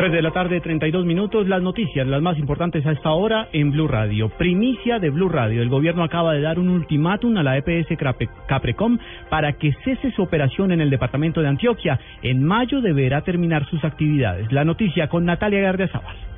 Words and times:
3 0.00 0.12
de 0.12 0.22
la 0.22 0.30
tarde, 0.30 0.62
32 0.62 1.04
minutos. 1.04 1.46
Las 1.46 1.60
noticias, 1.60 2.06
las 2.06 2.22
más 2.22 2.38
importantes 2.38 2.86
a 2.86 2.92
esta 2.92 3.10
hora 3.10 3.48
en 3.52 3.70
Blue 3.70 3.86
Radio. 3.86 4.30
Primicia 4.30 4.98
de 4.98 5.10
Blue 5.10 5.28
Radio. 5.28 5.60
El 5.60 5.68
gobierno 5.68 6.02
acaba 6.02 6.32
de 6.32 6.40
dar 6.40 6.58
un 6.58 6.70
ultimátum 6.70 7.36
a 7.36 7.42
la 7.42 7.58
EPS 7.58 7.98
Caprecom 8.48 8.96
para 9.28 9.52
que 9.58 9.74
cese 9.84 10.10
su 10.12 10.22
operación 10.22 10.72
en 10.72 10.80
el 10.80 10.88
departamento 10.88 11.42
de 11.42 11.48
Antioquia. 11.48 12.00
En 12.22 12.42
mayo 12.42 12.80
deberá 12.80 13.20
terminar 13.20 13.66
sus 13.66 13.84
actividades. 13.84 14.50
La 14.50 14.64
noticia 14.64 15.08
con 15.08 15.26
Natalia 15.26 15.60
Gardiazabal. 15.60 16.29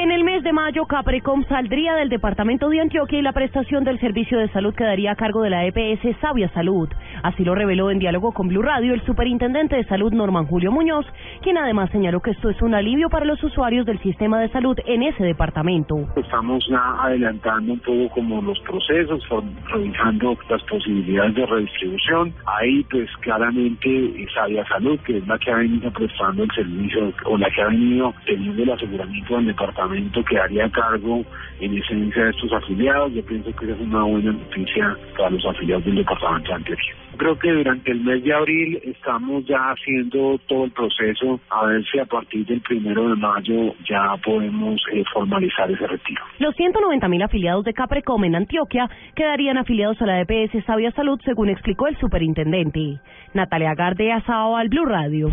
En 0.00 0.12
el 0.12 0.22
mes 0.22 0.44
de 0.44 0.52
mayo, 0.52 0.86
Caprecom 0.86 1.44
saldría 1.48 1.96
del 1.96 2.08
departamento 2.08 2.68
de 2.68 2.80
Antioquia 2.80 3.18
y 3.18 3.22
la 3.22 3.32
prestación 3.32 3.82
del 3.82 3.98
servicio 3.98 4.38
de 4.38 4.48
salud 4.50 4.72
quedaría 4.72 5.10
a 5.10 5.16
cargo 5.16 5.42
de 5.42 5.50
la 5.50 5.66
EPS 5.66 6.20
Sabia 6.20 6.48
Salud. 6.50 6.88
Así 7.24 7.42
lo 7.42 7.56
reveló 7.56 7.90
en 7.90 7.98
diálogo 7.98 8.30
con 8.30 8.46
Blue 8.46 8.62
Radio 8.62 8.94
el 8.94 9.04
superintendente 9.04 9.74
de 9.74 9.82
salud 9.86 10.12
Norman 10.12 10.46
Julio 10.46 10.70
Muñoz, 10.70 11.04
quien 11.42 11.58
además 11.58 11.90
señaló 11.90 12.20
que 12.20 12.30
esto 12.30 12.48
es 12.48 12.62
un 12.62 12.76
alivio 12.76 13.10
para 13.10 13.24
los 13.24 13.42
usuarios 13.42 13.86
del 13.86 13.98
sistema 13.98 14.38
de 14.38 14.50
salud 14.50 14.78
en 14.86 15.02
ese 15.02 15.24
departamento. 15.24 15.96
Estamos 16.14 16.64
adelantando 17.00 17.72
un 17.72 17.80
poco 17.80 18.14
como 18.14 18.40
los 18.40 18.60
procesos, 18.60 19.20
revisando 19.66 20.38
las 20.48 20.62
posibilidades 20.62 21.34
de 21.34 21.44
redistribución. 21.44 22.32
Ahí 22.46 22.84
pues 22.84 23.10
claramente 23.16 24.28
Sabia 24.32 24.64
Salud, 24.68 24.96
que 25.00 25.16
es 25.16 25.26
la 25.26 25.36
que 25.40 25.50
ha 25.50 25.56
venido 25.56 25.90
prestando 25.90 26.44
el 26.44 26.50
servicio 26.52 27.12
o 27.24 27.36
la 27.36 27.50
que 27.50 27.62
ha 27.62 27.66
venido 27.66 28.14
teniendo 28.24 28.62
el 28.62 28.70
aseguramiento 28.70 29.34
del 29.34 29.46
departamento 29.46 29.87
que 30.28 30.38
haría 30.38 30.66
a 30.66 30.70
cargo 30.70 31.24
en 31.60 31.76
esencia 31.76 32.24
de 32.24 32.30
estos 32.30 32.52
afiliados. 32.52 33.12
Yo 33.12 33.24
pienso 33.24 33.54
que 33.56 33.70
es 33.70 33.80
una 33.80 34.02
buena 34.04 34.32
noticia 34.32 34.96
para 35.16 35.30
los 35.30 35.44
afiliados 35.46 35.84
del 35.84 35.96
departamento 35.96 36.48
de 36.48 36.54
Antioquia. 36.54 36.94
Creo 37.16 37.38
que 37.38 37.50
durante 37.50 37.90
el 37.90 38.00
mes 38.04 38.22
de 38.22 38.32
abril 38.32 38.80
estamos 38.84 39.44
ya 39.46 39.70
haciendo 39.70 40.38
todo 40.46 40.64
el 40.64 40.70
proceso 40.70 41.40
a 41.50 41.66
ver 41.66 41.84
si 41.90 41.98
a 41.98 42.04
partir 42.04 42.46
del 42.46 42.60
primero 42.60 43.08
de 43.08 43.16
mayo 43.16 43.74
ya 43.88 44.14
podemos 44.24 44.80
eh, 44.92 45.02
formalizar 45.12 45.70
ese 45.70 45.86
retiro. 45.86 46.22
Los 46.38 46.54
190 46.54 47.08
mil 47.08 47.22
afiliados 47.22 47.64
de 47.64 47.74
Caprecom 47.74 48.22
en 48.24 48.36
Antioquia 48.36 48.88
quedarían 49.16 49.58
afiliados 49.58 50.00
a 50.00 50.06
la 50.06 50.20
EPS 50.20 50.64
Sabia 50.64 50.92
Salud, 50.92 51.20
según 51.24 51.48
explicó 51.48 51.88
el 51.88 51.98
superintendente. 51.98 53.00
Natalia 53.34 53.74
Gardea, 53.74 54.20
Sao 54.20 54.56
al 54.56 54.68
Blue 54.68 54.84
Radio. 54.84 55.28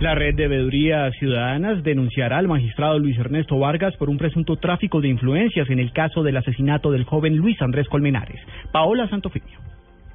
La 0.00 0.14
red 0.16 0.34
de 0.34 0.48
veedurías 0.48 1.14
ciudadanas 1.20 1.84
denunciará 1.84 2.38
al 2.38 2.48
magistrado 2.48 2.98
Luis 2.98 3.16
Ernesto 3.16 3.58
Vargas 3.58 3.96
por 3.96 4.10
un 4.10 4.18
presunto 4.18 4.56
tráfico 4.56 5.00
de 5.00 5.08
influencias 5.08 5.70
en 5.70 5.78
el 5.78 5.92
caso 5.92 6.24
del 6.24 6.36
asesinato 6.36 6.90
del 6.90 7.04
joven 7.04 7.36
Luis 7.36 7.62
Andrés 7.62 7.88
Colmenares. 7.88 8.40
Paola 8.72 9.08
Santofimio. 9.08 9.60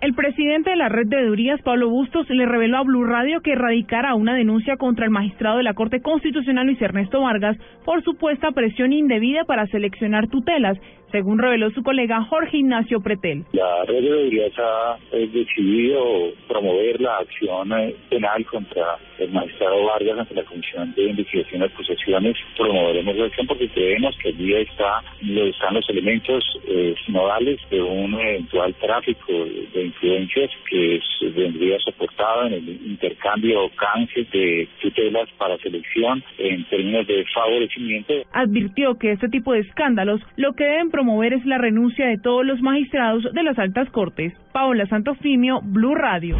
El 0.01 0.13
presidente 0.13 0.69
de 0.69 0.75
la 0.75 0.87
red 0.87 1.07
de 1.07 1.17
veedurías, 1.17 1.61
Pablo 1.61 1.89
Bustos, 1.89 2.29
le 2.29 2.45
reveló 2.45 2.77
a 2.77 2.83
Blue 2.83 3.03
Radio 3.03 3.41
que 3.41 3.53
erradicará 3.53 4.15
una 4.15 4.33
denuncia 4.33 4.77
contra 4.77 5.05
el 5.05 5.11
magistrado 5.11 5.57
de 5.57 5.63
la 5.63 5.73
Corte 5.73 6.01
Constitucional 6.01 6.67
Luis 6.67 6.81
Ernesto 6.81 7.21
Vargas 7.21 7.57
por 7.83 8.01
supuesta 8.03 8.51
presión 8.51 8.93
indebida 8.93 9.43
para 9.43 9.67
seleccionar 9.67 10.27
tutelas 10.27 10.77
según 11.11 11.39
reveló 11.39 11.69
su 11.71 11.83
colega 11.83 12.23
Jorge 12.25 12.57
Ignacio 12.57 13.01
Pretel. 13.01 13.45
La 13.53 13.83
red 13.85 14.01
de 14.01 14.09
veedurías 14.09 14.53
ha 14.59 14.97
decidido 15.11 16.31
promover 16.47 17.01
la 17.01 17.17
acción 17.17 17.71
eh, 17.73 17.95
penal 18.09 18.45
contra 18.45 18.97
el 19.17 19.31
magistrado 19.31 19.83
Vargas 19.85 20.19
ante 20.19 20.35
la 20.35 20.43
Comisión 20.43 20.93
de 20.95 21.09
Investigación 21.09 21.61
de 21.61 21.67
Acusaciones. 21.67 22.37
Promoveremos 22.57 23.15
la 23.15 23.25
acción 23.25 23.47
porque 23.47 23.69
creemos 23.69 24.17
que 24.21 24.29
allí 24.29 24.53
está, 24.55 25.03
están 25.21 25.73
los 25.73 25.89
elementos 25.89 26.43
eh, 26.67 26.95
nodales 27.07 27.59
de 27.69 27.81
un 27.81 28.13
eventual 28.13 28.73
tráfico 28.75 29.33
de 29.33 29.85
influencias 29.85 30.51
que 30.69 30.99
vendría 31.35 31.77
soportado 31.79 32.47
en 32.47 32.53
el 32.53 32.69
intercambio 32.69 33.65
o 33.65 33.69
canje 33.71 34.25
de 34.31 34.67
tutelas 34.81 35.29
para 35.37 35.57
selección 35.57 36.23
en 36.37 36.65
términos 36.65 37.07
de 37.07 37.25
favorecimiento. 37.33 38.13
Advirtió 38.31 38.97
que 38.97 39.11
este 39.11 39.29
tipo 39.29 39.53
de 39.53 39.59
escándalos 39.59 40.21
lo 40.37 40.53
que 40.53 40.63
deben 40.63 40.91
promover 40.99 41.31
es 41.31 41.45
la 41.45 41.57
renuncia 41.57 42.07
de 42.07 42.17
todos 42.17 42.45
los 42.45 42.61
magistrados 42.61 43.23
de 43.31 43.41
las 43.41 43.57
altas 43.57 43.89
cortes. 43.89 44.33
Paola 44.51 44.85
Santofimio, 44.87 45.61
Blue 45.63 45.95
Radio. 45.95 46.35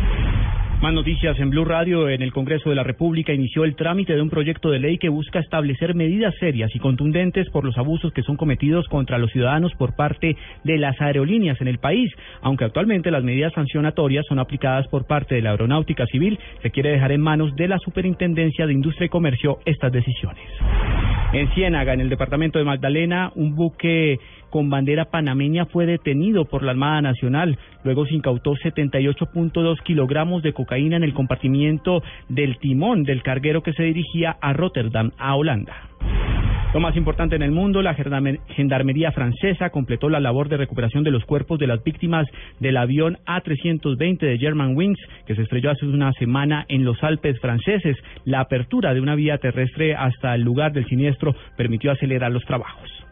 Más 0.82 0.94
noticias 0.94 1.40
en 1.40 1.50
Blue 1.50 1.64
Radio. 1.64 2.10
En 2.10 2.22
el 2.22 2.34
Congreso 2.34 2.70
de 2.70 2.76
la 2.76 2.84
República 2.84 3.34
inició 3.34 3.64
el 3.64 3.78
trámite 3.78 4.16
de 4.16 4.22
un 4.22 4.30
proyecto 4.30 4.70
de 4.70 4.80
ley 4.80 4.98
que 4.98 5.08
busca 5.08 5.40
establecer 5.40 5.96
medidas 5.96 6.34
serias 6.42 6.74
y 6.76 6.80
contundentes 6.80 7.50
por 7.50 7.64
los 7.64 7.78
abusos 7.78 8.12
que 8.12 8.22
son 8.22 8.36
cometidos 8.36 8.86
contra 8.90 9.18
los 9.18 9.32
ciudadanos 9.32 9.74
por 9.76 9.96
parte 9.96 10.36
de 10.66 10.78
las 10.78 11.00
aerolíneas 11.00 11.60
en 11.62 11.70
el 11.70 11.80
país. 11.80 12.12
Aunque 12.42 12.66
actualmente 12.66 13.12
las 13.12 13.24
medidas 13.24 13.54
sancionatorias 13.54 14.26
son 14.28 14.40
aplicadas 14.40 14.88
por 14.90 15.08
parte 15.08 15.36
de 15.36 15.42
la 15.42 15.52
Aeronáutica 15.52 16.06
Civil, 16.08 16.38
se 16.62 16.72
quiere 16.72 16.92
dejar 16.92 17.14
en 17.14 17.22
manos 17.22 17.56
de 17.56 17.70
la 17.70 17.80
Superintendencia 17.80 18.66
de 18.66 18.74
Industria 18.74 19.06
y 19.06 19.10
Comercio 19.10 19.60
estas 19.66 19.92
decisiones. 19.92 20.44
En 21.32 21.48
Ciénaga, 21.54 21.94
en 21.94 22.02
el 22.02 22.10
departamento 22.10 22.58
de 22.58 22.66
Magdalena, 22.66 23.32
un 23.36 23.54
buque 23.54 24.18
con 24.50 24.70
bandera 24.70 25.06
panameña 25.06 25.66
fue 25.66 25.86
detenido 25.86 26.46
por 26.46 26.64
la 26.64 26.72
Armada 26.72 27.02
Nacional. 27.02 27.58
Luego 27.84 28.06
se 28.06 28.16
incautó 28.16 28.56
78.2 28.56 29.82
kilogramos 29.84 30.44
de 30.44 30.54
cocaína 30.54 30.98
en 30.98 31.04
el 31.04 31.14
compartimiento 31.14 32.02
del 32.28 32.58
timón 32.60 33.04
del 33.04 33.24
carguero 33.24 33.64
que 33.64 33.74
se 33.74 33.84
dirigía 33.84 34.38
a 34.42 34.54
Rotterdam, 34.54 35.12
a 35.18 35.36
Holanda. 35.36 35.90
Lo 36.72 36.80
más 36.80 36.96
importante 36.96 37.36
en 37.36 37.42
el 37.42 37.52
mundo, 37.52 37.82
la 37.82 37.96
Gendarmería 37.96 39.12
francesa 39.12 39.72
completó 39.72 40.08
la 40.08 40.20
labor 40.20 40.50
de 40.50 40.58
recuperación 40.58 41.04
de 41.04 41.10
los 41.10 41.26
cuerpos 41.26 41.58
de 41.58 41.66
las 41.66 41.84
víctimas 41.84 42.28
del 42.60 42.78
avión 42.78 43.18
A320 43.26 44.20
de 44.20 44.38
Germanwings 44.38 45.00
que 45.26 45.34
se 45.34 45.42
estrelló 45.42 45.72
hace 45.72 45.88
una 45.88 46.14
semana 46.14 46.66
en 46.70 46.86
los 46.86 47.04
Alpes 47.04 47.40
franceses. 47.40 47.98
La 48.24 48.42
apertura 48.42 48.94
de 48.94 49.02
una 49.02 49.16
vía 49.16 49.40
terrestre 49.40 49.96
hasta 49.96 50.36
el 50.36 50.44
lugar 50.44 50.72
del 50.72 50.86
siniestro 50.86 51.36
permitió 51.58 51.92
acelerar 51.92 52.32
los 52.32 52.46
trabajos. 52.46 53.09